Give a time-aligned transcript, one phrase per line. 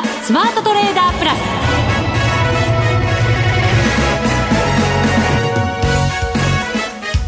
[0.00, 1.34] ザ・スマートトレーダープラ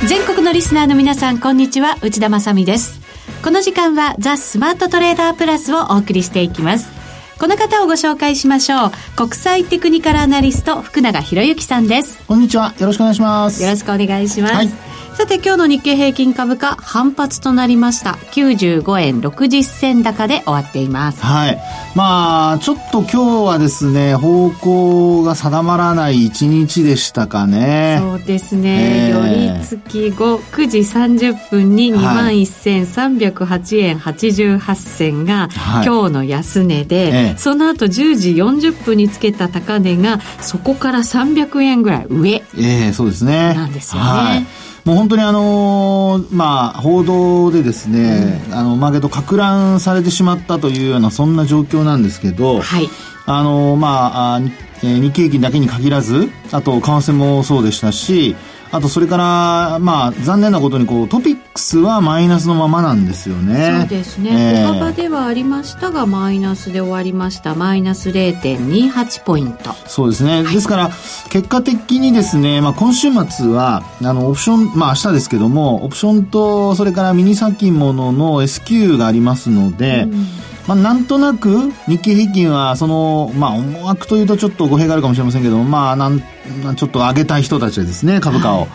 [0.01, 0.09] ス。
[0.09, 1.99] 全国のリスナーの皆さんこんにちは。
[2.01, 3.01] 内田まさです。
[3.45, 6.91] この時間はザ・スマートトレーダープラスをお送りしていきます。
[7.39, 8.91] この方をご紹介しましょう。
[9.17, 12.25] 国際テクニカルアナリスト福永博之さんです。
[12.27, 12.73] こんにちは。
[12.79, 13.63] よろしくお願いします。
[13.63, 14.71] よろしくお願いします、はい
[15.15, 18.13] さて今日の日経平均株価反発となりました。
[18.33, 21.21] 95円60銭高で終わっています。
[21.23, 21.59] はい。
[21.95, 27.99] まあちょっと今日はですね方向が定まらない一日でしたかね。
[28.01, 35.51] そうですね、えー、寄り付き後9時30分に2万1308円88銭が、
[35.85, 43.53] 今日の安値で、えー、その後10時40分につけた高値がそこから300円ぐらい上ええー、そうですね。
[43.53, 52.89] なんですよね、はいもう本当にあのー、まあ、報道でですね、うん、あの、マーケット拡乱されてしまったというような、そんな状況なんですけど、はい。
[53.25, 58.35] あのー、まあ、日経平均だけに限らず、あと、為替もそうでしたし、
[58.73, 63.81] あとそれから、まあ、残念なことにこうトピックスはマイナスのままなんですよね。
[63.81, 64.61] そうですね。
[64.61, 67.55] えー、小幅ではありましたが、マイナスで終わりました。
[67.55, 69.75] マイナス0.28ポイント。
[69.87, 70.43] そうですね。
[70.43, 70.91] はい、ですから、
[71.29, 80.27] 結果的にですね、まあ、今週末は、あの、オプション、まあ、明日ですけども、オプションと、それからミニ先物の S q がありますので、うん
[80.67, 88.69] まあ、なんとなく日経平均はその、まあ、思惑というとちょっと語弊があるかもしれませんけど、まあ、なんちょっと上げたい人たちですね株価を、はい、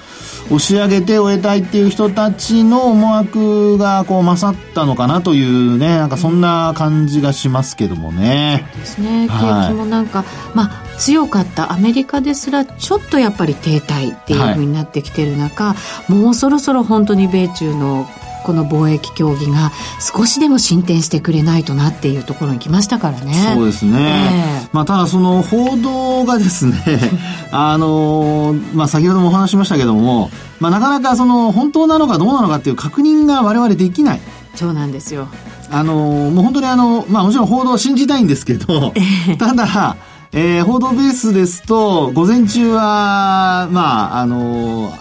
[0.48, 8.66] 押し上げて終えたいっていう人たちの思惑がこう勝ったのかなというねなんかそんな感じがしますけどもね。
[8.74, 15.76] そうですね、景気もなんか、まあ強かったアメリカですらちょっとやっぱり停滞っていうふうになってきてる中、は
[16.10, 18.08] い、もうそろそろ本当に米中の
[18.44, 23.54] この貿易協議が少しでも進展してくれないとなっていうところに来ましたからね。
[23.56, 24.62] そうですね。
[24.64, 26.76] えー、まあ、ただその報道がですね、
[27.52, 34.22] あの、まあ、先ほどもお話しましたけども、まあ、なかなかその本当なのかどうなのかっていう確認が我々できない。
[34.56, 35.28] そうなんですよ。
[35.70, 38.94] あの、もう本当にあの、まあ、もちろん報道を信じたいんですけど、
[39.38, 39.96] ただ、
[40.32, 44.94] えー、報道ベースですと、午前中は、まあ、あの、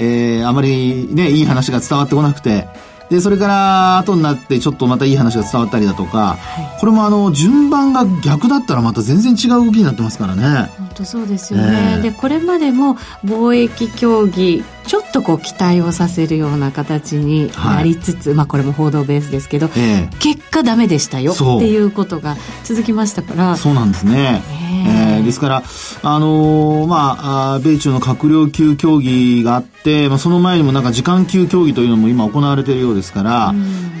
[0.00, 2.66] えー、あまりね、いい話が伝わってこなくて、
[3.10, 10.70] で、それから後になってちょっとまたいい話が伝わったりだとか、はい、これもあの、順番が逆だったらまた全然違う動きになってますからね。
[10.78, 11.96] 本当そうですよね。
[11.96, 12.94] えー、で、これまでも
[13.24, 23.56] 貿易協議、ちょっとこう期待をさせるような形になりつつ、はい、まあこれも報道ベースですけど、えー、結果ダメでしたよっていうことが続きましたから。
[23.56, 23.74] そう。
[23.74, 24.42] なんですね。
[24.86, 25.00] え。
[25.08, 25.62] ー、ですから、
[26.02, 33.52] あのー、まあ、米中の閣僚級協議があって、まあ、その前にもなんか時間級協議というのも今行われているようですから、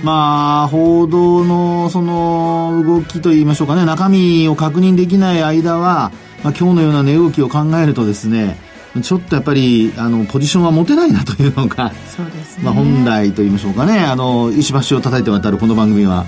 [0.02, 8.56] まあ、報道のその動きといいましょうかね、中身を確認できない間は、まあ、今日のような値動きを考えるとですね、
[9.02, 14.00] ちょっとやっぱりあのポジションは持てないなというのがそうですね、まあ、本来と言いましょうかね。
[14.00, 16.26] あの石橋を叩いて渡るこの番組は。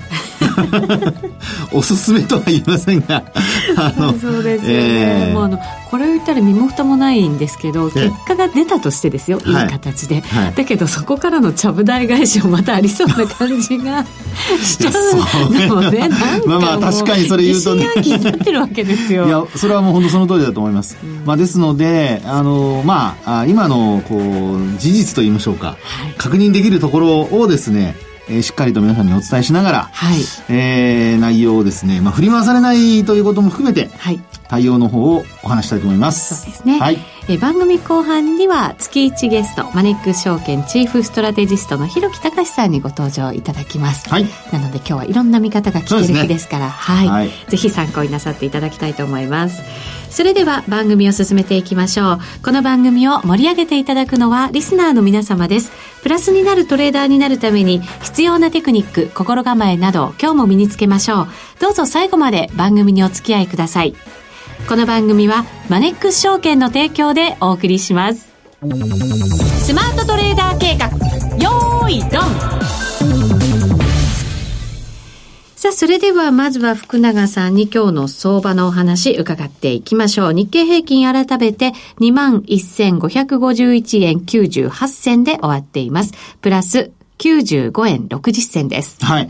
[1.73, 3.23] おすすめとは言いませんが
[3.75, 5.59] あのそうですよね、えー、もうあの
[5.93, 9.51] これを言ったら身も蓋もないんですけど結果が出たとしてですよ、い。
[9.51, 14.03] い形で、はい、だけどそこからのちゃぶ台返しもまたありそうな感じが
[14.63, 15.99] しちゃうので
[16.47, 17.87] まあまあ確かにそれ言うとね。
[17.97, 19.27] になってるわけですよ。
[19.27, 27.95] いやそれはもう本当その通りだと思います、うん、まあ、ですのであのまあ今のこう事実と言いましょうか、はい、確認できるところをですね
[28.29, 34.21] えー、しっかりと皆さんにお伝えしながら、はい、えー、内容をですね、まあ、振り回されないということも含めて、はい、
[34.53, 36.35] 対応の方をお話したいと思います。
[36.43, 36.79] そうですね。
[36.79, 36.99] はい。
[37.27, 44.07] え番組後半には月1ゲストマネックス証券チーフストラテジストの広木隆さんにご登場いただきます。
[44.09, 44.25] はい。
[44.51, 47.29] なので今日はいろんな見方が聞ける日ですから、ね、はい、はい。
[47.47, 49.63] ぜひ参考になさっていただきたいと思います。
[50.11, 52.19] それでは番組を進めていきましょう。
[52.43, 55.71] この番組を盛り上げていただくのはリスナーの皆様です。
[56.03, 61.27] プラスになるトレーダーになるために必要なテクニック、心構えなど今日も身につけましょう。
[61.59, 63.95] どうぞ最後まで番組にお付き合いください。
[64.67, 68.31] この番組はマネックス証券の提供でお送りします。
[68.61, 68.65] ス
[69.73, 70.87] マートトレーダー計画、
[71.37, 72.21] よーいドン
[75.55, 80.33] さあ、それではまずは福永さんに今日の相場のお話伺っていきましょう。
[80.33, 86.13] 日経平均改めて21,551円98銭で終わっています。
[86.41, 86.91] プラス
[87.23, 88.97] 95円60銭です。
[89.03, 89.29] はい。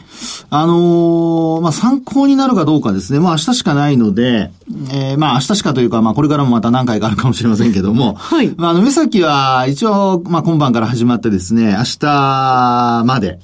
[0.49, 3.19] あのー、まあ、参考になるかどうかですね。
[3.19, 4.51] まあ、明日しかないので、
[4.91, 8.49] えー、まあ、明日しかというか、まあ、これからもまた何回かあるかもしれませんけども、はい。
[8.57, 13.39] まあ、あの、目先は一応、まあ、今晩から始まってですね、明日まで、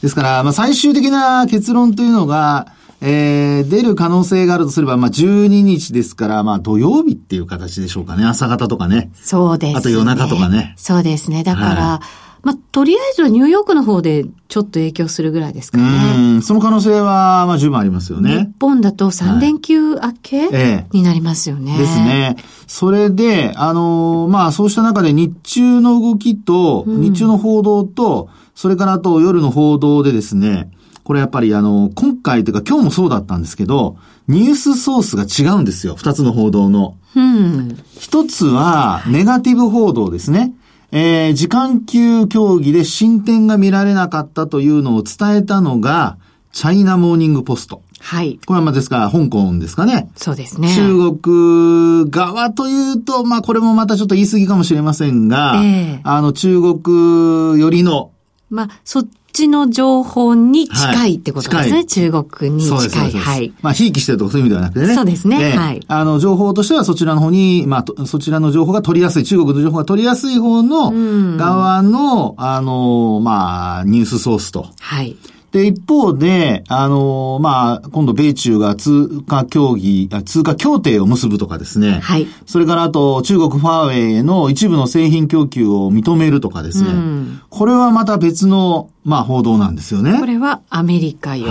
[0.00, 8.24] ですから、まあ、最終的な結論というのが、えー、出る可能性があるとすれば、まあ、12日ですから、まあ、土曜日っていう形でしょうかね。
[8.24, 9.10] 朝方とかね。
[9.14, 9.78] そうです、ね。
[9.78, 10.74] あと夜中とかね。
[10.78, 11.44] そうですね。
[11.44, 15.84] だから、はいまあ、とりあえずはニューヨークの方でちょっと影響するぐらいですかね。
[16.16, 18.38] うん、その可能性は、まあ、十分ありますよね。
[18.38, 22.36] 日本だと3連休明け、はい、になりますよね、ですね。
[22.66, 30.70] それで、あのー、まあ、そうした中で日中の動きと、うん、日中の報道と、それからあと夜の報道でですね、
[31.04, 33.96] これやっぱりあの、今回というか今日もそうだったんですけど、
[34.28, 35.96] ニュースソースが違うんですよ。
[35.96, 36.96] 二つの報道の。
[37.16, 37.76] うん。
[37.98, 40.54] 一つは、ネガティブ報道ですね。
[40.92, 46.18] えー、時間級協議で進展が見られなかったというのを伝えたのが、
[46.52, 47.82] チャイナモーニングポスト。
[48.00, 48.40] はい。
[48.46, 50.10] これはまあですから、香港ですかね。
[50.16, 50.74] そうですね。
[50.74, 58.10] 中国側というと、まあこれもまたちょっと言い過ぎかもしれませんが、えー、あの中国よりの、
[58.48, 61.72] まあ、そっちの情報に近いってことですね。
[61.72, 63.12] はい、中国に近い。
[63.12, 63.52] はい。
[63.62, 64.94] まあ、ひいきしてるとかそういう意味ではなくてね。
[64.94, 65.56] そうですね。
[65.56, 65.80] はい。
[65.88, 70.92] あの、情報としてはそちらの方に、まあ、そちらの情報が取りやすい、中国の情報が取りやすい方の
[71.36, 74.66] 側の、あの、まあ、ニュースソースと。
[74.80, 75.16] はい。
[75.52, 81.98] で、一方で、あの、まあ、今度米中が通貨協議、通貨協定を結ぶとかですね。
[82.00, 82.28] はい。
[82.46, 86.90] それからあと、中国ファーウェイの一部の製品供給を認めるとかですね。
[86.90, 90.18] うん、これはまた別の、まあ、報道なんですよね。
[90.20, 91.48] これはアメリカよ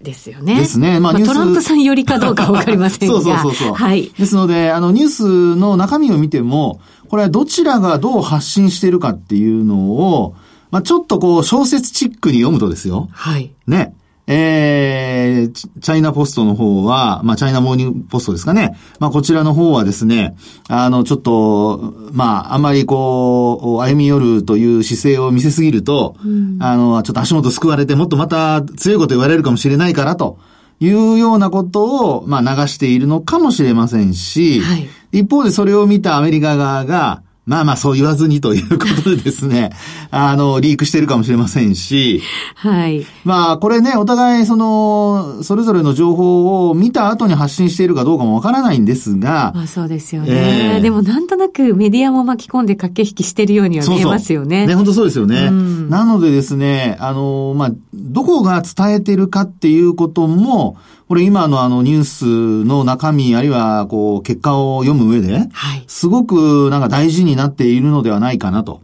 [0.00, 0.52] りですよね。
[0.52, 1.00] はい、ですね。
[1.00, 3.14] まあ、まあ、トランプさんよりかどうかわかりませんが。
[3.20, 3.74] そうそうそうそう。
[3.74, 4.12] はい。
[4.16, 10.36] ですので、あの、ニュースの中身を見ても、これはどちらがどう発信しているかっていうのを、
[10.70, 13.08] まあ、ちょっとこう、小説チックに読むとですよ。
[13.12, 13.52] はい。
[13.66, 13.94] ね。
[14.32, 18.78] えー、チャイナポストの方は、まあ、チャイナモーニングポストですかね。
[19.00, 20.36] まあ、こちらの方はですね、
[20.68, 30.38] あの、ちょっと、まあ、あまりこう、歩み寄るという姿勢を見せすぎると、うん、あの、ちょっと足元救われて、もっとまた強いこと言われるかもしれないからと。
[30.82, 39.72] いうようなことを、まあ、流しているのかもしれませんし、はい、一方でそれを見たアメリカ側が、まあまあそう言わずにということでですね、
[40.12, 42.22] あの、リークしてるかもしれませんし、
[42.54, 43.04] はい。
[43.24, 54.58] まあこれね、お互いその、それぞれの情報を見た後に発信しているかどうかもわからないんですが、まあそうですよね、えー、でもなんとなくメディアも巻き込んで駆け引きしてるようには見えますよね。
[54.58, 55.48] そうそうね、本当そうですよね。
[55.48, 60.76] うん、なのでですね、あの、まあ、どこが伝えてるかっていうことも、
[61.10, 68.80] これ今のあのニュースの中身、あるいはこう結果を読む上で、はい、すごくなんか大事になっているのではないかなと。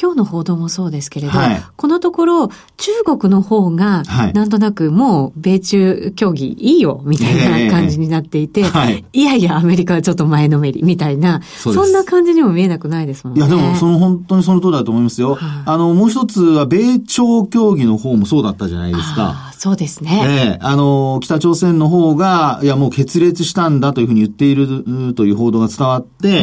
[0.00, 4.02] 今日の報道もそうですけれど、はい、このところ中国の方が、
[4.34, 13.40] なんとなくもう米中協議いいよ、みたいな感じになっていて、はい、いやいやアメリカはちょっと前のめり、みたいな、そんな感じにも見えなくないですもんね。
[13.40, 15.38] いやでもその本当にその通りだと思いますよ。
[15.64, 19.47] あの、もう一つは米朝協議の方もそうだったじゃないですか。
[19.58, 20.22] そうですね。
[20.24, 26.42] ええあの、北朝鮮の方が、いやもう決裂したんだというふうに言っているという報道が伝わって、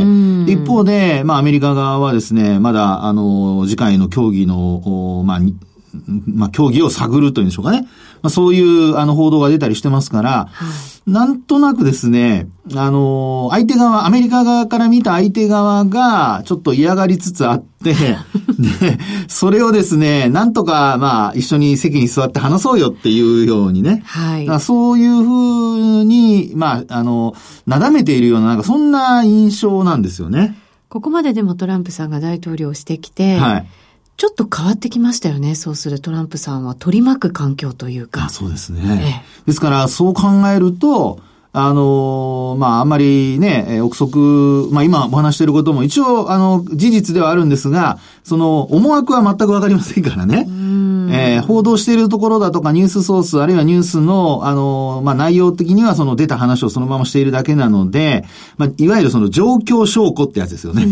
[0.51, 5.39] 一方で、まあアメリカ側はですね、まだ、あの、次回の協議の、まあ、
[6.27, 7.87] まあ、競技を探るというんでしょうかね。
[8.21, 10.65] まあ、そういう、あの、報道が出たりしてますから、は
[11.07, 17.93] い、なんとなくですね、あの、相手側、アメリカ側から見た相手側が、ちょっと嫌がりつつあって、
[18.57, 18.97] で、
[19.27, 24.03] それをですね、なんとか、まあ、一緒に席に座って話そうよっていうようにね。
[24.05, 24.59] はい。
[24.59, 27.35] そういうふうに、まあ、あの、
[27.67, 30.57] なだめているような、なんかそんな印象なんですよね。
[30.89, 33.67] ここまででもトランプさんが大統領をしてきて、はい。
[34.17, 35.55] ちょっと変わってきましたよね。
[35.55, 38.29] そうするトランプさんは取り巻く環境というか。
[38.29, 38.81] そうですね。
[39.03, 41.19] ええ、ですから、そう考えると、
[41.51, 50.47] あの、まあ、あんまりね、憶測、まあ、今お話していることも一応、あの、事実ではあるんですが、その、思惑は全くわかりませんからね。
[51.11, 58.25] えー、報道しているところだとか、ニュースソース、あるいはニュースの、あの、まあ、内容的にはその出た話をそのまましているだけなので、
[58.57, 60.87] まあ、いわゆるその状況証拠ってやつですよね。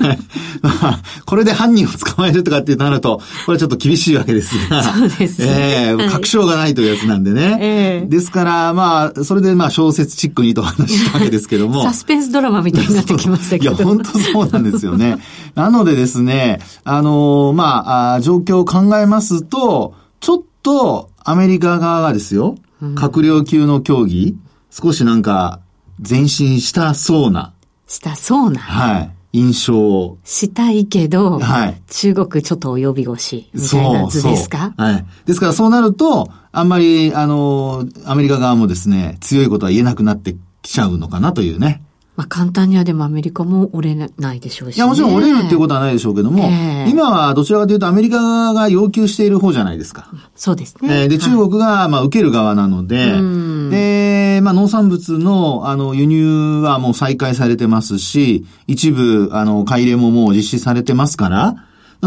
[0.60, 4.82] まあ、これで犯人を捕まえるとかってなると、これちょっと厳しいわけですが。
[4.82, 5.46] そうですね。
[5.48, 7.58] えー、確証がないというやつなんでね。
[7.60, 11.82] えー、ですから、まあ、それでまあ、小説チックにと話したわけですけども。
[11.84, 13.74] サスペンスドラマみたいになってきましたけど。
[13.74, 15.18] いや、本当そうなんですよね。
[15.54, 24.36] なのでですね、あの、まあ、状況を考えますと、ちょっとアメリカ側がですよ、閣僚級の協議、
[24.70, 25.60] 少しなんか
[25.98, 27.52] 前進したそうな。
[27.86, 28.60] したそうな。
[28.60, 29.10] はい。
[29.32, 30.18] 印象を。
[30.24, 31.82] したいけど、はい。
[31.88, 34.74] 中国ちょっと及び腰みたいな図ですか？
[34.76, 35.06] はい。
[35.26, 41.82] ですからそうなると、あんまり、あの、アメリカ側もですね、強いことは言えなくなってきちゃうのかなというね。
[42.16, 50.08] まあ簡単にはでもアメリカも折れないでしょうし、ね、いや、もちろん折れるっていうことはないでしょうけども、えー、今はどちらかというとアメリカ側が要求している方じゃないですか。
[50.34, 51.02] そうですね。
[51.02, 61.56] えー、で、中国が、まあ、受ける側なので、はい、で、まあ、農産物の、あの、輸入はもう再開されてますし、一部、あの、買い入れももう実施されてますから、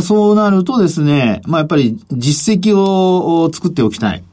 [0.01, 4.23] そうなるとですね、まあ、やっぱり実績を作っておきたい。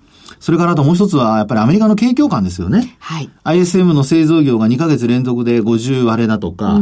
[0.47, 2.97] それからあともう一つは、やっぱりアメリカの景況感ですよね。
[3.01, 3.29] はい。
[3.43, 6.79] ISM の製造業が2ヶ月連続で50割れだとか、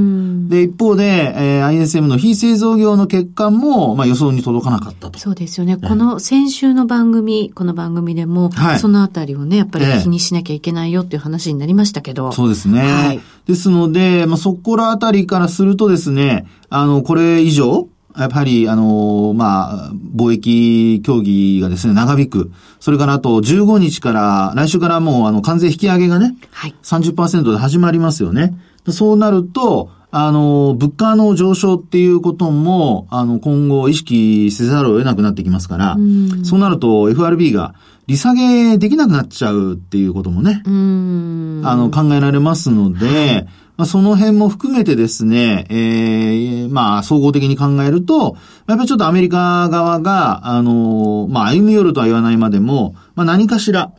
[0.50, 5.18] で、一方で、えー、ISM の非製造業の欠陥も、まあ予想に届かなかったと。
[5.18, 5.78] そうですよね。
[5.78, 12.32] この先週の番組、この番組でも、はい、そのあたりをね、やっぱり気にしなきゃいけないよっていう話になりましたけど。
[12.32, 12.82] そうですね。
[12.82, 13.20] はい。
[13.46, 22.52] ですので、まあそこらあたりからするとですね、あの、これ以上、やっぱり、あの、まあ、貿易協議がですね、長引く。
[22.78, 28.56] それからあと、15日から、来週からもう、あの、関税引き上げがね、はい、30%で始まりますよね。
[28.88, 37.74] そうなると、あの、物価の上昇っていうことも、あの、今後意識せざるを得なくなってきますから、うそうなると FRB が
[38.06, 53.92] 利下げできなくなっちゃうっていうこともね、あの、考えられますので、はいまあ、その辺も含めてですね、えー、まあ、総合的に考えると、やっぱりちょっとアメリカ側が、あの、まあ、歩み寄るとは言わないまでも、まあ、何かしら、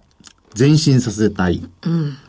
[0.57, 1.67] 前進させたい、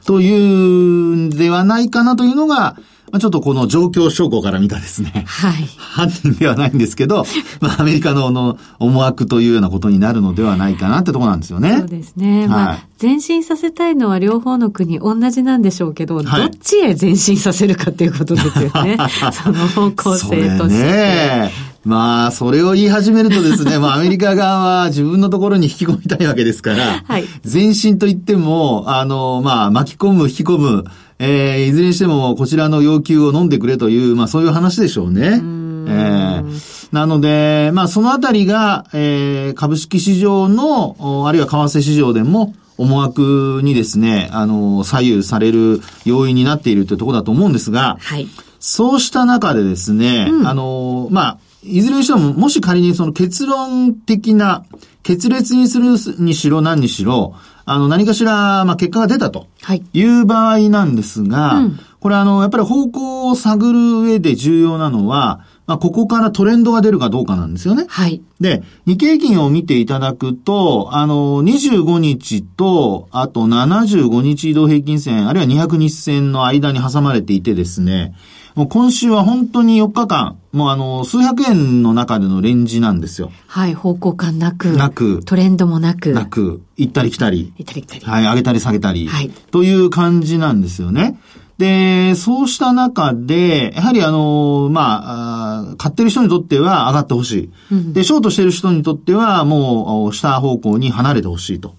[0.05, 2.77] というんではないかなというのが、
[3.17, 5.25] まあ、ちょっとこの状況証拠から見たですね。
[5.27, 5.67] はい。
[5.79, 7.25] 犯人ではないんですけど、
[7.61, 11.79] まあ、アメリカのの思惑というようなことになるのではないかなってところなんですよね。
[11.79, 12.41] そうですね。
[12.41, 18.99] はい、まあ、前進させたいのは両方の国同じなんでしょうけど、はい、どっちへ前進させるかっていうことですよね。
[19.33, 20.83] その方向性として。
[20.83, 30.85] ねまあ、それを言い始めるとですね、 まあ、アメリカ側は自分のところに引き込みたいわけですから、はい、前進と言っても、あの、まあ、巻き込む、引き込む、
[31.21, 35.41] えー、いずれにしてもこちらの要求を飲んでくれという、まあそういう話でしょうね。
[35.43, 35.57] う
[35.89, 36.45] えー、
[36.93, 48.29] なので、まあそのあたりが、えー、株式市場の、あるいは為替市場でも、思惑にですね、あの、左右される要因になっているというところだと思うんですが、はい。
[48.61, 54.65] そうした中でですね、うん、あの、まあ、いずれにしても、もし仮にその結論的な、
[55.03, 59.49] 決裂にするにしろ何にしろ、あの、何かしら、まあ、結果が出たと。
[59.63, 59.85] はい。
[59.93, 67.87] いう場合なんですが、うん、これあの、やっぱり方向を探る上で重要なのは、まあ、ここからトレンドが出るかどうかなんですよね。
[67.89, 68.23] はい。
[68.41, 78.15] で、日経平均を見ていただくと、あの、25日と、あと75日移動平均線、あるいは200日線の間に挟まれていてですね、
[78.57, 83.31] もう今週は本当に4日間、もうあの、数百円の中でのレンジなんですよ。
[83.47, 84.73] はい、方向感なく。
[84.73, 85.23] なく。
[85.27, 86.13] トレンドもなく。
[86.15, 86.63] なく。
[86.79, 87.53] 行ったり来たり。
[87.59, 88.05] 行ったり来たり。
[88.07, 89.09] はい、上げたり下げたり。
[89.09, 89.29] はい。
[89.29, 91.21] という感じなんですよね。
[91.59, 97.51] で、そうした中で、やはりあの、まあ、買ってる人にとっては上がってほしい。
[97.73, 101.75] うん、で、ショートしてる人にとってはもう、下方向に離れてほしいと。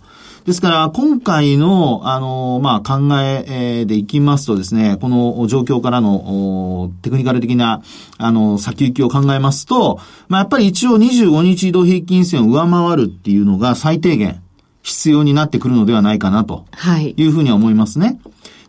[0.48, 7.82] ですから、今回の、あの、まあ、考えでいきますとですね、この状況からのテクニカル的な、
[8.18, 10.00] あの、先行きを考えますと、
[10.30, 14.42] まあ、やっぱり一応25日移動平均線を上回るっていうのが最低限
[14.84, 16.66] 必要になってくるのではないかなと。
[16.72, 17.14] はい。
[17.18, 18.18] いうふうには思いますね。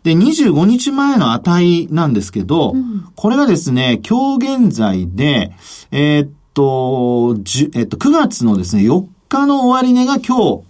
[0.03, 5.53] で、25日前の値なんですけど、うん、これがですね、今日現在で、
[5.91, 7.37] えー、っと、
[7.73, 10.68] えっと、9月のですね、4日の終値が今日、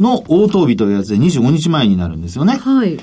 [0.00, 2.54] の応答日というやつで25日前になるんですよね。
[2.54, 2.96] はい。
[2.96, 3.02] で、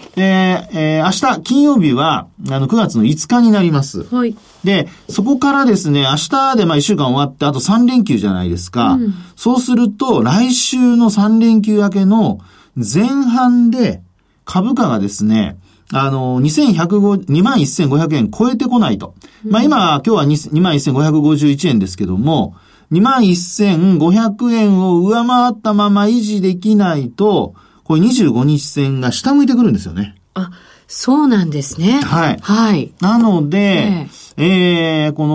[0.73, 4.03] えー、明日、金曜日は、あの、9月の5日になります。
[4.03, 4.35] はい。
[4.63, 8.93] で、そこからですね、明日でまあ1週間終わって、あと3連休じゃないですか。
[8.93, 12.39] うん、そうすると、来週の3連休明けの
[12.77, 14.01] 前半で、
[14.45, 15.57] 株価がですね、
[15.91, 19.15] あの、2105、21,500円超えてこないと。
[19.43, 22.55] まあ今、今日は21,551円ですけども、
[22.91, 30.15] 21,500円を上回ったまま維持できないと、これ25日線が下向いてくるんですよね。
[30.33, 30.51] あ、
[30.87, 32.01] そうなんですね。
[32.01, 32.39] はい。
[32.41, 32.93] はい。
[33.01, 35.27] なので、えー、えー、こ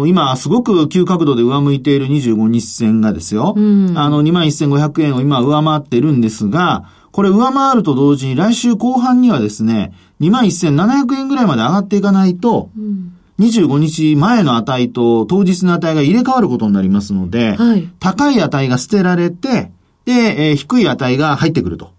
[0.00, 3.54] の、今、すごく急角度で上向いている25日線がですよ。
[3.56, 19.70] うん、あの、21,500円を今上回ってるんですが、これ上回ると同時に来週後半にはですね、21,700円ぐらいまで上がっていかないと、うん25日前の値と当日の値が入れ替わることになりますので、はい、高い値が捨てられて、
[20.04, 21.92] で、えー、低い値が入ってくると。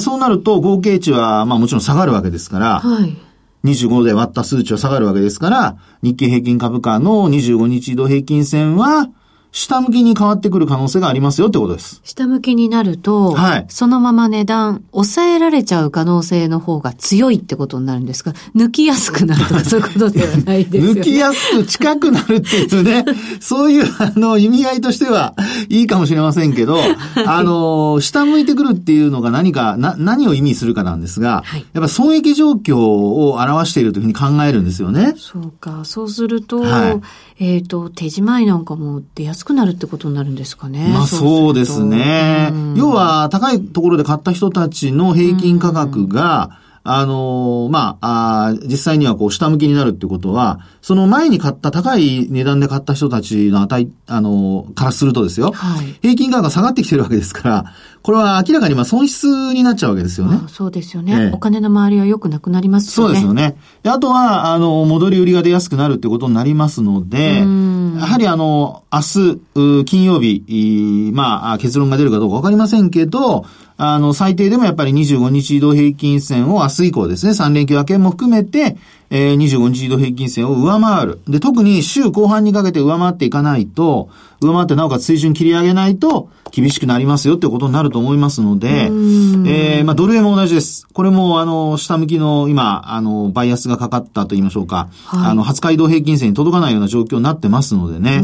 [0.00, 3.16] そうなると合計値は、まあもちろん下がるわけですから、はい、
[3.64, 9.08] 25で割った数値は下がるわけですから、日経平均株価の25日移動平均線は、
[9.52, 12.00] 下向きに変わってくる可能性がありますよってことです。
[12.04, 18.32] 下向きになると、はい、そのまま値段、抑えられちゃう可能性の方が強いってことになるんですか？
[18.54, 23.04] 抜きやすくなるとかそういうことではないですよ、ね、抜きやすく近くなるっていうね、
[23.40, 25.34] そういうあの意味合いとしては
[25.68, 26.78] いいかもしれませんけど、
[27.26, 35.14] あの、下向いてくるっていうのが何か、な、何を意味するかなんですが、はい、やっぱ損益状況を表しているというふうに考えるんですよね。
[35.16, 35.84] そうか。
[35.84, 37.00] そうすると、はい、
[37.38, 40.90] えっ、ー、と、手仕舞いなんかも出やすくなるってことになるんですかね。
[40.92, 42.52] まあそうですね。
[42.76, 57.64] 要は、高いところで買った人たちの平均価格が、あの、まあ、あ実際にはこう下向きになるってことは、その前に買った高い値段で買った人たちの値、あの、からするとですよ、はい、平均価格が下がってきてるわけですから、
[58.02, 60.38] これは明らかにまあ損失になっちゃうわけですよね。
[60.48, 63.08] そうですよね、ええ、お金の周りは良くなくなりますよね。
[63.08, 63.56] そうですよね。
[63.84, 73.44] あとは、あの、戻り売りが出やすくなるってことになりますので、やはりあの、明日、金曜日、まあ、結論が出るかどうかわかりませんけど、
[73.80, 78.76] あの、最低でもやっぱり25日移動平均線を明日以降ですね、3連休明けも含めて、
[79.10, 81.20] えー、25日移動平均線を上回る。
[81.26, 84.10] で、特に週後半にかけて上回っていかないと、
[84.40, 90.86] 上回ってなおかつ水準切り上げないと厳しくなりますよってことになると思いますので、えー、まあ、ドル円も同じです。
[90.92, 98.22] これも、あの、下向きの今、あの、バイアスがかかったと言いましょうか、はい、あの、20日移動平均線に届かないような状況になってますのでね。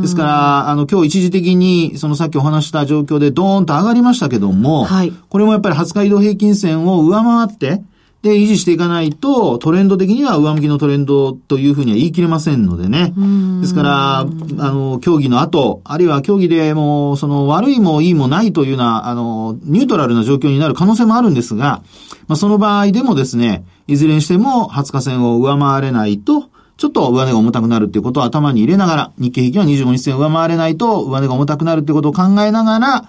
[0.00, 7.82] ですから、あの、今日一時的に、そのさっきお話した状況でドーンと上がりましたけども、はい、これもやっぱり20日移動平均線を上回って、
[8.22, 13.12] で、維持していかないと、トレンド的には上向きのトレンドというふうには言い切れませんのでね。
[13.60, 21.82] ですから、あの、競技の後、あるいは競技でも、その悪いもいいもないというような、あの、ニュートラルな状況になる可能性もあるんですが、
[22.28, 26.44] まあ、その場合でもですね、いずれにしても20日線を上回れないと、
[26.76, 33.08] ちょっと上値が重たくなるっていうことを頭に入れながら、日経平均は25日線を上回れないと上値が重たくなるっていうことを考えながら、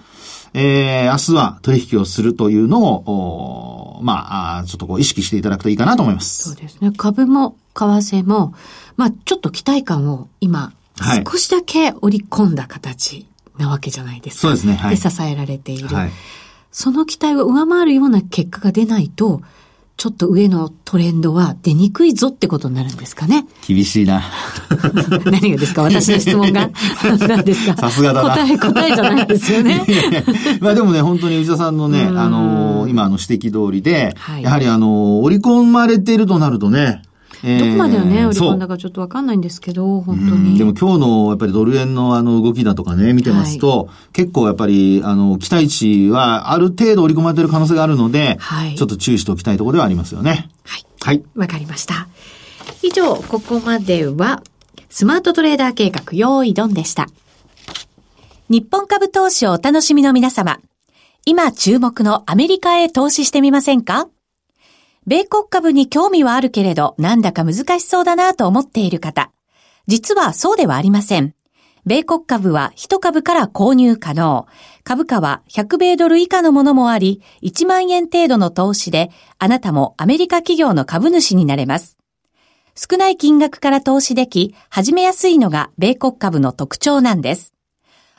[0.54, 6.50] えー、明日は取引をするというのを、まあ、ちょっとこう意識していただくといいかなと思います。
[6.50, 6.92] そうですね。
[6.96, 8.54] 株も為替も、
[8.96, 10.72] まあ、ちょっと期待感を今、
[11.26, 13.26] 少しだけ織り込んだ形
[13.58, 14.40] なわけじゃないですか。
[14.42, 14.74] そうですね。
[14.74, 15.88] はい、で、支えられている。
[15.88, 16.10] はい、
[16.70, 19.42] その期待を上回るような結果が出ないと、
[19.96, 23.46] ちょっと上のトレンドは出にくいぞってことになるんですかね。
[23.66, 24.22] 厳しいな。
[25.24, 25.82] 何がですか？
[25.82, 26.68] 私の質問が。
[27.28, 27.76] 何ですか？
[27.76, 28.34] さすがだな。
[28.34, 29.84] 答え、答えじゃないですよね。
[30.60, 37.02] まあでもね、本当に内田さんのね、あのー、今の指摘通りで、はい、やはりあのー、織り込まれているとなるとね、
[37.44, 40.56] どこまではね、売り込んだかちょっとわかんないんですけど、本当に。
[40.56, 50.48] でも今日のやっぱりドル円のあの動きだとかね、見てますと、はい、結構やっぱり、あの、期待値はある程度織り込まれてる可能性があるので、はい、ちょっと注意しておきたいところではありますよね。
[50.64, 50.86] はい。
[51.00, 51.22] はい。
[51.34, 52.08] わかりました。
[52.82, 54.42] 以上、ここまでは、
[54.88, 57.08] スマートトレーダー計画、用意ドンでした。
[58.48, 60.60] 日本株投資をお楽しみの皆様。
[61.26, 64.08] 今注目のアメリカへ投資してみませんか？
[65.06, 69.30] 米国株に興味はあるけれど、なんだか難しそうだなと思っている方。
[69.86, 71.34] 実はそうではありません。
[71.84, 74.46] 米国株は1株から購入可能。
[74.84, 81.98] 株価は100米ドル以下のものもあり、1万円程度の投資で、あなたもアメリカ企業の株主になれます。
[82.74, 87.52] 少ない金額から投資でき、始めやすいのが米国株の特徴なんです。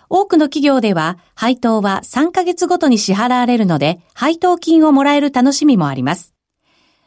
[0.07, 6.34] 多くの企業では、配当は3ヶ月ごとに支払われるので、配当金をもらえる楽しみもあります。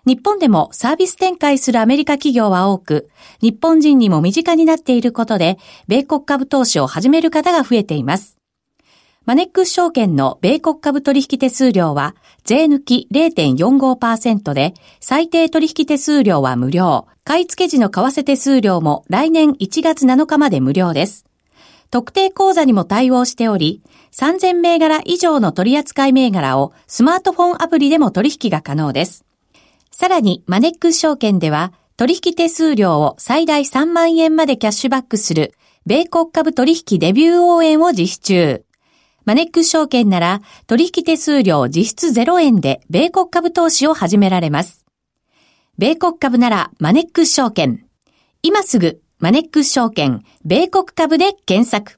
[0.09, 3.11] 日本でもサービス展開するアメリカ企業は多く、
[3.43, 8.39] 日本人にも身近になっていることで、米国株投資を始める方が増えています。
[9.27, 17.07] マネックス証券の米国株取引手数料は、税抜き0.45%で、最低取引手数料は無料。
[17.23, 21.27] 買い付け時の為替手数料も来年1月7日まで無料です。
[21.91, 29.28] 特定口座にも対応しており、3000銘柄以上の取扱銘柄をスマートフォンアプリでも取引が可能です。
[30.01, 35.55] さらに、マネックス証券では、取引手数料を最大3万円までキャッシュバックする、
[35.87, 38.65] 米国株取引デビュー応援を実施中。
[39.25, 44.87] マネックス証券なら、取引手数料実質0円で、米国株投資を始められます。
[45.79, 47.85] 米国株なら、マネックス証券。
[48.45, 51.98] 今すぐ、マネックス証券、米国株で検索。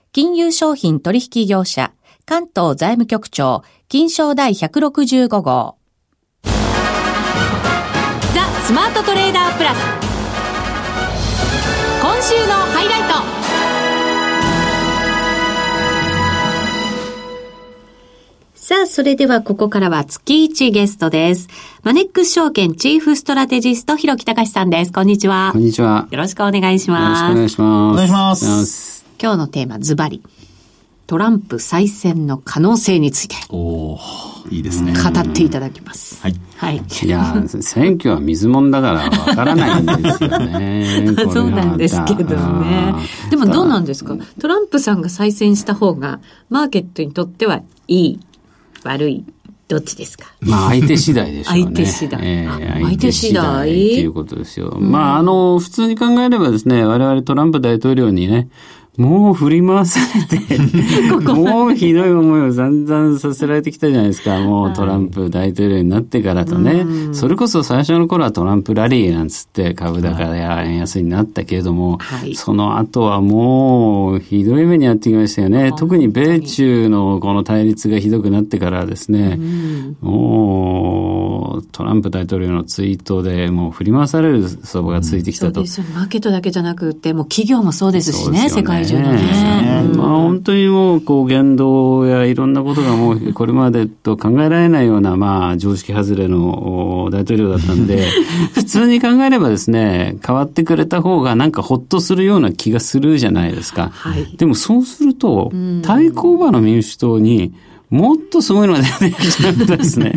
[0.13, 1.93] 金融商品取引業者、
[2.25, 5.77] 関東財務局長、金賞第165号。
[6.43, 6.51] ザ・
[8.65, 9.77] スマートトレーダープラス。
[12.01, 13.15] 今週のハイライト。
[18.53, 21.47] さあ、それではここからは月1ゲストです。
[21.83, 24.91] マネックス証券チーフストラテジスト、広木隆さんです。
[24.91, 25.51] こんにちは。
[25.53, 26.09] こんにちは。
[26.11, 27.33] よろしくお願いします。
[27.33, 27.93] よろしくお願いします。
[27.93, 29.00] お願いします。
[29.21, 30.23] 今日のテーマ、ズバリ。
[31.05, 33.35] トランプ再選の可能性について。
[33.49, 33.99] お
[34.49, 34.93] いいですね。
[34.93, 36.19] 語っていただきます。
[36.23, 36.35] はい。
[36.57, 36.77] はい。
[37.05, 41.05] いや、選挙は水もんだからわからないんですよね。
[41.31, 42.95] そうなんですけどね。
[43.29, 44.15] でもどうなんですか？
[44.39, 48.19] トランプさんが再選した方が、マーケットにとってはいい、
[48.83, 49.23] 悪い、
[49.67, 50.27] どっちですか？
[50.39, 51.63] まあ相手次第でしょうね。
[51.63, 52.19] 相手次第。
[52.23, 53.69] えー、相手次第。
[53.69, 54.69] っていうことですよ。
[54.79, 58.47] うん、まああの、普通に考えればですね、我々トランプ大統領にね、
[58.97, 60.57] もう振り回されて
[61.33, 64.39] もうひどい思いを散々させられてきたじゃないですか。
[64.41, 66.83] もうトランプ大統領になってからとね。
[66.83, 75.71] はい、それこそ最初の頃はトランプラリーなんつって株高や円安になったけれども、はい、その後はもうひどい目にやってきましたよね。
[75.77, 79.39] 特に米中のこの対立がひどくなってからですね、
[80.01, 85.53] もうトランプ大統領のツイートでもう振り回される相場がついてきたと。
[85.55, 85.85] そうですよ。
[85.95, 89.21] マーケットだけじゃなくて、もう企業もそうですしね、世界中のね。
[89.95, 98.07] まあ本当にもう、こう、言動やいろんなことがもう、 これまでと考えられないような、まあ、常識外れの大統領だったんで、
[98.53, 103.91] 普通に考えればですね、変わってくれた方がなんかほっとするような気がするじゃないですか。
[103.93, 107.53] はい、でもそうすると、対抗馬の民主党に
[107.89, 110.13] もっとすごいのが出てきちゃったですね。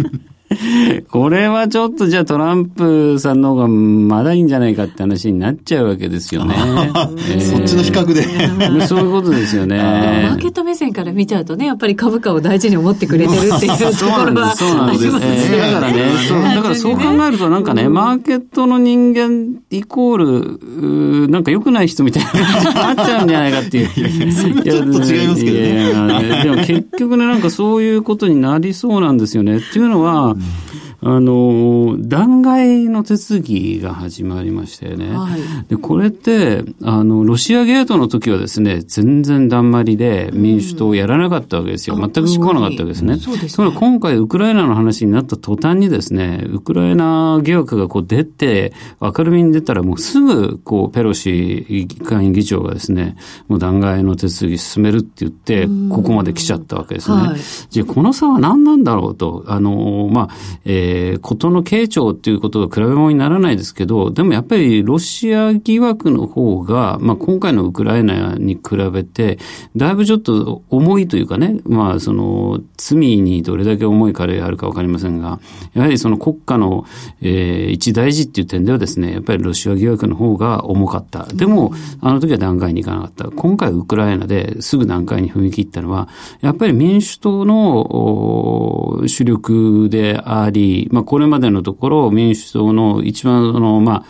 [1.10, 6.54] これはちょっとじゃあトランプさんの方がまだいいんじゃないかって話になっちゃうわけですよね。
[6.56, 8.86] えー、そっちの比較で。
[8.86, 9.76] そういうことですよね。
[10.24, 15.10] マーケット目線から見ちゃうとね、やっぱり株価を大事に思ってくれてるっていうところは そうなんです。
[15.10, 15.52] そうなんです。
[15.52, 23.88] えー、だからね、そう、だからそう考えるとなんかね、マーケットの人間イコール、なんか良くない人みたいな感じになっちゃうんじゃないかっていう。
[24.34, 26.40] ちょっと違いますけどね。
[26.42, 29.58] でも結局ね、なんかそういうことになりそうなんですよね。
[29.58, 30.73] っていうのは、Mm.
[31.06, 35.14] あの、弾劾の手続きが始まりましたよね。
[35.14, 41.96] はい、で、これって、あの、ロシアゲートの時はですね、全然だんまりで民主党をやらなかったわけですよ。
[41.96, 43.18] うん、全く動かなかったわけですね。
[43.18, 43.70] そうですね。
[43.78, 53.16] 今回ウクライナの話になった途端にですね、ウクライナ疑惑がこう出て、明るみに出たらもうすぐ、こう、ペロシ下院議長がですね、
[53.48, 57.16] もう弾劾の手続き進めるって言って、ここまで来ちゃったわけですね。
[57.16, 69.38] はい、じゃあ、この差は何なんだろうと、あの、まあ、えーえー、ことの傾聴っていうことは比べ物にならないですけど、でもやっぱりロシア疑惑の方が、まあ今回のウクライナに比べて、
[69.74, 75.40] だいぶちょっと重いというかね、まあその罪にどれだけ重い彼あるかわかりませんが、
[75.74, 76.84] やはりその国家の、
[77.20, 81.24] えー、一大事っていう点ではですね、やっぱりロシア疑惑の方が重かった。
[81.34, 83.30] でも、あの時は段階に行かなかった。
[83.30, 86.08] 今回ウクライナですぐ段階に踏み切ったのは、
[86.40, 94.04] やっぱり民主党の主力であり、まあ、これまでのところ民主党の一番その、まあ、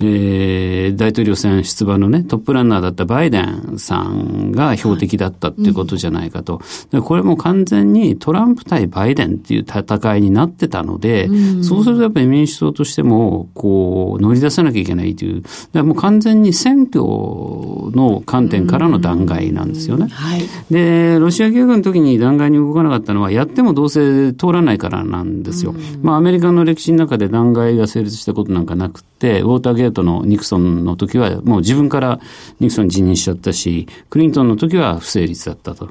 [0.00, 6.58] えー、大統領選出馬のね、トップランナーだったバイデンさんが標的だったっていうことじゃないかと。
[6.58, 20.08] はいこれも完全にトランプ対バイデンっていう戦いになってたので、うん、そうするとやっぱり民主党としても、こう、乗り出さなきゃいけないという、だもう完全に選挙の観点からの弾劾なんですよね。
[20.10, 25.74] はい、で、ロシア疑惑の時に弾劾に動かなかったのは、やってもどうせ通らないからなんですよ。
[26.08, 32.18] まあアメリカの歴史の中で弾劾が成立したことなんかなくて、ウォーターゲートのニクソンの時はもう自分から
[32.60, 35.90] ニクソン辞任しちゃったし、クリントンの時は不成立だったと。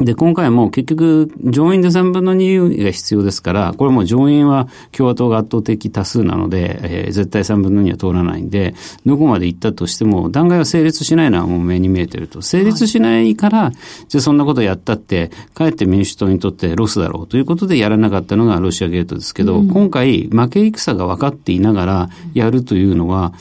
[0.00, 12.40] で、今回も結局、上院で3分の2が必要ですから、これも上院は共和党が圧倒的多数なので、えー、絶対3分の2は通らないんで、どこまで行ったとしても、弾劾は成立しないのはもう目に見えてると。
[12.40, 13.72] 成立しないから、はい、
[14.08, 23.34] じゃあそんなことやったって、かえって民主党にとってロスだろうということでやらなかったのがロシアゲートですけど、うん、今回、負け戦が分かっていながらやるというのは、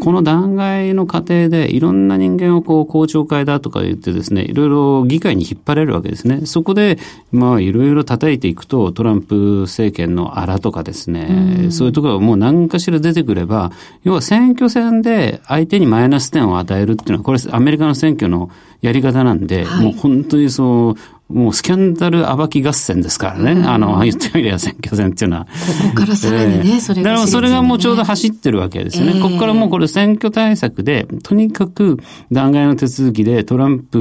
[0.00, 6.46] この弾劾の過程でいろんな人間をこう公聴会だとか言ってですね、いろいろ議会に引っ張れるわけですね。
[6.46, 6.98] そこで、
[7.30, 13.70] まあいろいろ叩いていくとトランプ政権のあらとかですね、うそういうところがもう何かしら出てくれば、
[14.02, 18.50] 要は選挙戦で相手にマイナス点を与えるっていうのは、これアメリカの選挙の
[18.82, 20.96] やり方なんで、はい、もう本当にそう、
[21.28, 23.66] もうスキャンダル暴き合戦ですからね。
[23.66, 25.44] あの、言ってみれば選挙戦っていうのは。
[25.44, 29.12] ここからさらにね、えー、それが、ね、だからそれがもうちょうど走ってるわけですよね。
[29.16, 31.98] えー、ここからもうこれ選挙対策で、とにかく
[32.30, 33.98] 弾劾の手続きでトランプ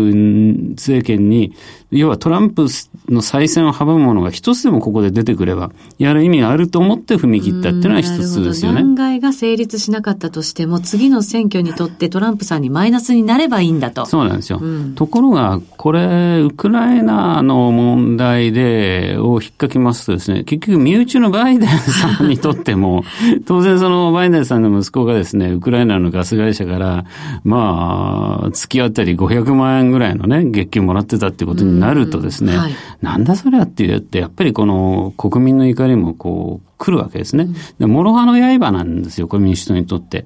[0.75, 1.53] 政権に、
[1.91, 2.67] 要はトランプ
[3.07, 8.81] の再選を阻むものが一つでもここで出てくれば、やる意味があると思って踏み切ったっていうのは一つですよね。
[8.81, 14.05] 弾劾が成立しなかったとしても、次の選挙にとってトランプさんにマイナスになればいいんだと。
[14.05, 14.59] そうなんですよ。
[14.61, 23.03] うん、ところが、これ、ウクライナの問題で、を引っかきますとですね、結局身内のバイデンさんにとっても、
[23.45, 27.05] 当然そのバイデンさんの息子がですね、ウクライナのガス会社から、
[27.43, 32.71] まあ、月あたり500万円ぐらいのね、月給もらってたってことになるとですね、はい、
[33.01, 37.47] なんだそれはって言って、やっぱりこの国民の怒りもこう、来るわけですね。
[37.79, 40.25] で、諸刃の刃なんですよ、これ民主党にとって。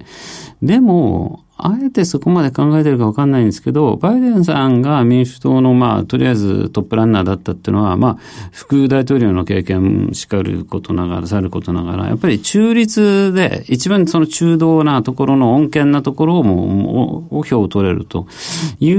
[0.60, 8.18] でも、あえてそこまで考えてるか分かんないんですけど、バイデンさんが民主党の、まあ、とりあえずトップランナーだったっていうのは、まあ、
[8.52, 18.28] 副大統領の経験しかることながら、さることながら、やっぱり中立で、一番その中道なところの穏健なところをもう、お、お票を取れると
[18.78, 18.96] いう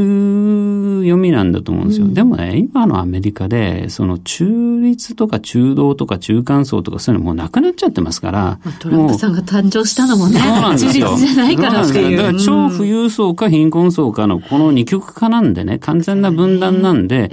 [0.99, 2.05] 読みなんだと思うんですよ。
[2.05, 12.39] うん、でもね、今のアメリカで、その中立とか中道とか中間層とかそういうのもうなくなっちゃってますから、トランプさんが誕生したのもね、中立じゃないからっていう。
[12.39, 17.31] 超富裕層か貧困層かのこの二極化なんでね、完全な分断なんで、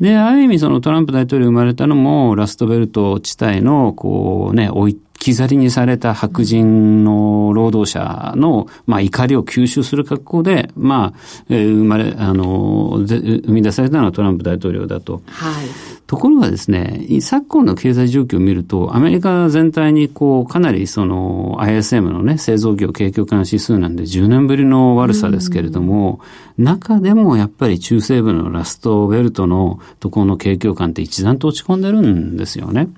[0.00, 15.20] で、ある意味そのトランプ大統領生まれたのも、ラストベルト地帯の、こうね、置い置き去りにされた白人の労働者の、まあ、怒りを吸収する格好で、まあ、えー、生まれ、あの、生み出されたのはトランプ大統領だと。
[15.26, 15.97] はい。
[16.08, 26.20] ところがですね、昨今の経済状況を見ると、アメリカ全体にこう、かなりその ISM のね、製造業景況感指数なんで10年ぶりの悪さですけれども、
[26.56, 32.88] 中でもやっぱり中西部のラストベルトのところの景況感って一段と落ち込んでるんですよね。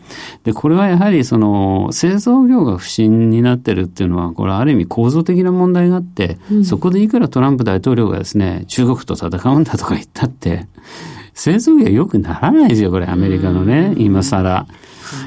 [0.44, 10.68] で、これはやはりその製造業が不振になってるっていうのは、これある意味構造的な問題があって、うん、そこでいくらトランプ大統領がですね、中国と戦うんだとか言ったって、
[11.34, 14.66] 製造業良くならないですよ、これ、アメリカのね、今更。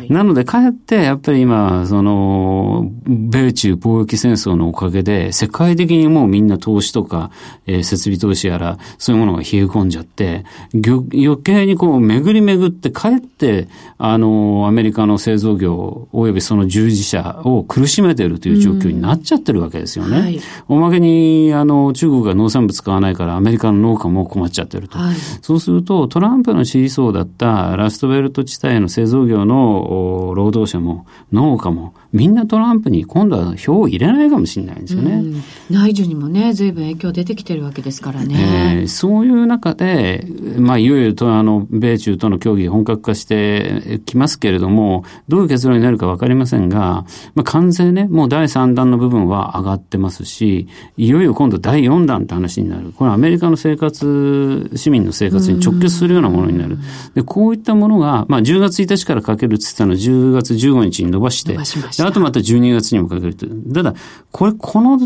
[0.09, 7.31] なので、かえって、やっぱり今、その、米中貿易戦争のおかげで、世界的にもうみんな投資とか、
[7.65, 20.19] えー、設備投資やら、そういうものが冷え込んじゃって、余計にこう、巡り巡って、かえって、あの、アメリカの製造業、およびその従事者を苦しめているという状況になっちゃってるわけですよね。
[20.19, 24.97] はい、おまけに、あの、中国が農産物買わないから、アメリカの農家も困っちゃってると。
[24.97, 35.41] はい、そうすると、トランプの支持層だったラストベルト地帯の製造業の労働者も農家もみんなトランプに今度は票を入れないかもしれないんですよね。
[35.71, 38.81] 内需にもね、随分影響出てきてるわけですからね。
[38.81, 52.93] えー、そういう中で、まあ、いよいよとあの、米中との協議本格化してきますけれども、どういう結論になるかわかりませんが、まあ、完全ね、もう第3弾の部分は上がってますし、いよいよ今度第4弾って話になる。
[52.95, 56.77] これアメリカの生活、市民の生活に直結するようなものになる。
[57.15, 63.47] で、こういったものが、まあ、10月1日からかけるって言ったのを10月15日に伸ばして、あとまた12月にもかけると。
[63.73, 63.93] ただ、
[64.31, 64.99] これ、この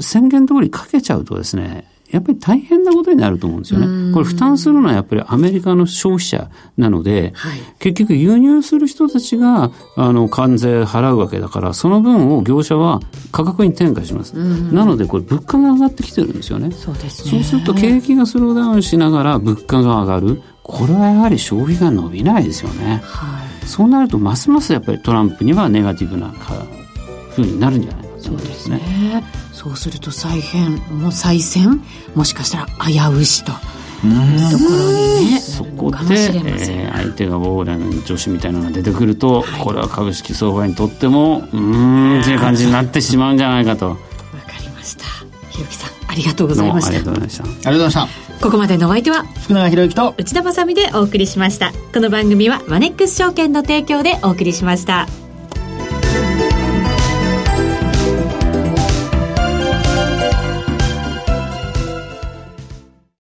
[0.00, 4.12] 宣言通りかけちゃうとですね、やっぱり大変なことになると思うんですよね。
[4.12, 13.00] これ負担するのはやっぱりアメリカの消費者なので、はい、結局輸入する人たちが、あの、関税払うわけだから、その分を業者は
[13.32, 14.34] 価格に転嫁します。
[14.34, 16.70] なので、これ物価が上がってきてるんですよね。
[16.70, 17.30] そうですね。
[17.30, 20.42] そうすると景気がスローダウンしながら物価が上がる。
[20.62, 23.00] これはやはり消費が伸びないですよね。
[23.02, 26.28] はい、そうなると、ますますやっぱりトランプにはネガティブな
[27.30, 29.24] ふうになるんじゃないかと思いますね。
[29.52, 31.82] そうすると再編もう再選
[32.14, 33.52] もしかしたら危うしと。
[33.52, 43.90] ところにねそこで、えー、相手がウォーレン女子みたいなのが出てくると、はい、これは株式相場にとってもうんっていう感じになってしまうんじゃないかと。
[43.90, 44.00] わか
[44.60, 45.04] りました。
[45.50, 46.88] ひろきさんありがとうございました。
[46.88, 47.44] ありがとうございました。
[47.44, 48.31] ありがとうございました。
[48.42, 51.72] ここまでのお相手は福永博之と内田まさでお送りしました。
[51.94, 55.06] この番組はマネックス証券の提供でお送りしました。